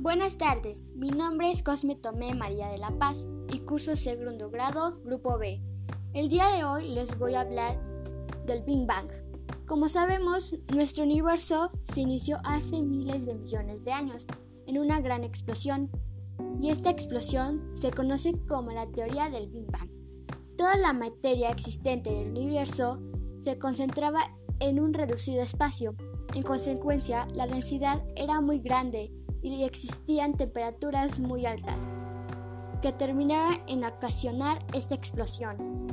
Buenas 0.00 0.38
tardes, 0.38 0.86
mi 0.94 1.10
nombre 1.10 1.50
es 1.50 1.62
Cosme 1.62 1.94
Tomé 1.94 2.34
María 2.34 2.68
de 2.68 2.78
la 2.78 2.90
Paz 2.98 3.28
y 3.52 3.58
curso 3.58 3.96
segundo 3.96 4.48
grado, 4.48 4.98
Grupo 5.04 5.36
B. 5.36 5.60
El 6.14 6.30
día 6.30 6.48
de 6.52 6.64
hoy 6.64 6.88
les 6.88 7.18
voy 7.18 7.34
a 7.34 7.42
hablar 7.42 7.78
del 8.46 8.62
Big 8.62 8.86
Bang. 8.86 9.10
Como 9.66 9.90
sabemos, 9.90 10.54
nuestro 10.74 11.04
universo 11.04 11.70
se 11.82 12.00
inició 12.00 12.38
hace 12.44 12.80
miles 12.80 13.26
de 13.26 13.34
millones 13.34 13.84
de 13.84 13.92
años, 13.92 14.26
en 14.66 14.78
una 14.78 15.02
gran 15.02 15.22
explosión, 15.22 15.90
y 16.58 16.70
esta 16.70 16.88
explosión 16.88 17.68
se 17.74 17.90
conoce 17.90 18.32
como 18.48 18.70
la 18.70 18.90
teoría 18.90 19.28
del 19.28 19.50
Big 19.50 19.70
Bang. 19.70 19.90
Toda 20.56 20.78
la 20.78 20.94
materia 20.94 21.50
existente 21.50 22.08
del 22.08 22.30
universo 22.30 23.02
se 23.42 23.58
concentraba 23.58 24.34
en 24.60 24.80
un 24.80 24.94
reducido 24.94 25.42
espacio. 25.42 25.94
En 26.34 26.42
consecuencia, 26.42 27.28
la 27.34 27.46
densidad 27.46 28.02
era 28.16 28.40
muy 28.40 28.60
grande 28.60 29.12
y 29.42 29.64
existían 29.64 30.36
temperaturas 30.36 31.18
muy 31.18 31.46
altas, 31.46 31.94
que 32.82 32.92
terminaron 32.92 33.60
en 33.66 33.84
ocasionar 33.84 34.64
esta 34.74 34.94
explosión. 34.94 35.86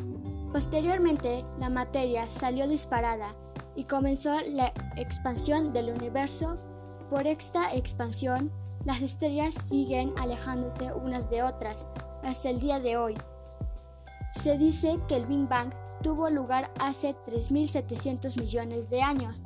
Posteriormente, 0.52 1.46
la 1.60 1.70
materia 1.70 2.30
salió 2.30 2.68
disparada 2.68 3.36
y 3.76 3.84
comenzó 3.84 4.36
la 4.50 4.74
expansión 4.96 5.74
del 5.74 5.90
universo. 5.90 6.58
Por 7.10 7.28
esta 7.28 7.74
expansión, 7.76 8.52
las 8.86 9.02
estrellas 9.02 9.54
siguen 9.54 10.14
alejándose 10.18 10.92
unas 10.94 11.30
de 11.30 11.44
otras 11.44 11.88
hasta 12.24 12.50
el 12.50 12.60
día 12.60 12.80
de 12.80 12.98
hoy. 12.98 13.16
Se 14.32 14.58
dice 14.58 15.00
que 15.08 15.18
el 15.18 15.26
Big 15.26 15.48
Bang 15.48 15.72
tuvo 16.02 16.30
lugar 16.30 16.72
hace 16.80 17.16
3.700 17.26 18.40
millones 18.40 18.90
de 18.90 19.02
años 19.02 19.44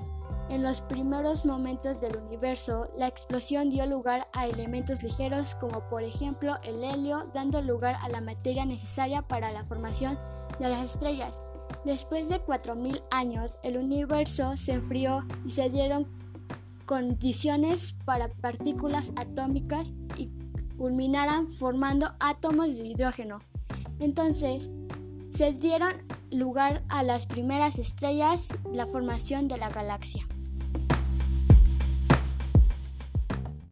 en 0.52 0.64
los 0.64 0.82
primeros 0.82 1.46
momentos 1.46 2.02
del 2.02 2.18
universo, 2.18 2.90
la 2.98 3.08
explosión 3.08 3.70
dio 3.70 3.86
lugar 3.86 4.28
a 4.34 4.48
elementos 4.48 5.02
ligeros 5.02 5.56
como 5.56 5.88
por 5.88 6.04
ejemplo 6.04 6.58
el 6.64 6.84
helio, 6.84 7.30
dando 7.34 7.62
lugar 7.62 7.96
a 8.02 8.10
la 8.10 8.20
materia 8.20 8.66
necesaria 8.66 9.22
para 9.22 9.54
la 9.54 9.64
formación 9.64 10.20
de 10.60 10.68
las 10.68 10.84
estrellas. 10.84 11.42
Después 11.86 12.28
de 12.28 12.44
4.000 12.44 13.02
años, 13.12 13.58
el 13.64 13.78
universo 13.78 14.58
se 14.58 14.74
enfrió 14.74 15.26
y 15.46 15.52
se 15.52 15.70
dieron 15.70 16.06
condiciones 16.86 17.96
para 18.04 18.28
partículas 18.28 19.14
atómicas 19.16 19.96
y 20.18 20.32
culminaran 20.78 21.50
formando 21.54 22.12
átomos 22.20 22.78
de 22.78 22.88
hidrógeno. 22.88 23.40
Entonces, 24.00 24.70
se 25.30 25.54
dieron 25.54 25.94
lugar 26.30 26.84
a 26.90 27.04
las 27.04 27.26
primeras 27.26 27.80
estrellas, 27.80 28.50
la 28.74 28.86
formación 28.86 29.48
de 29.48 29.58
la 29.58 29.70
galaxia. 29.70 30.28